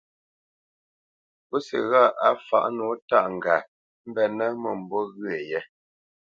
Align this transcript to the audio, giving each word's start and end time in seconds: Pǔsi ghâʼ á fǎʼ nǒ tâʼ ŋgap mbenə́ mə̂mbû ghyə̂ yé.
Pǔsi 1.47 1.77
ghâʼ 1.89 2.13
á 2.27 2.29
fǎʼ 2.47 2.65
nǒ 2.75 2.87
tâʼ 3.09 3.25
ŋgap 3.35 3.65
mbenə́ 4.09 4.49
mə̂mbû 4.61 4.99
ghyə̂ 5.15 5.37
yé. 5.49 5.59